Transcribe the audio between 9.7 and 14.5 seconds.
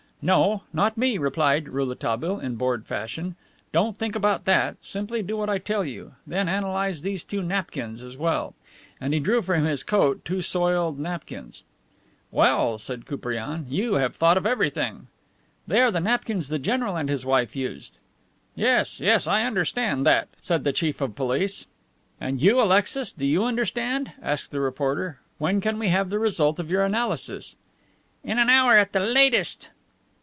coat two soiled napkins. "Well," said Koupriane, "you have thought of